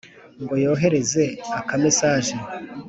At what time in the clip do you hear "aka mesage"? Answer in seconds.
1.59-2.33